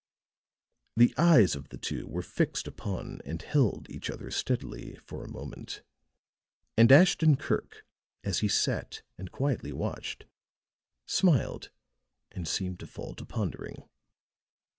The 0.97 1.13
eyes 1.15 1.53
of 1.55 1.69
the 1.69 1.77
two 1.77 2.07
were 2.07 2.23
fixed 2.23 2.65
upon 2.67 3.21
and 3.23 3.39
held 3.39 3.87
each 3.87 4.09
other 4.09 4.31
steadily 4.31 4.95
for 4.95 5.23
a 5.23 5.29
moment; 5.31 5.83
and 6.75 6.91
Ashton 6.91 7.37
Kirk, 7.37 7.85
as 8.23 8.39
he 8.39 8.47
sat 8.47 9.03
and 9.19 9.31
quietly 9.31 9.71
watched, 9.71 10.25
smiled 11.05 11.69
and 12.31 12.47
seemed 12.47 12.79
to 12.79 12.87
fall 12.87 13.13
to 13.13 13.25
pondering. 13.27 13.87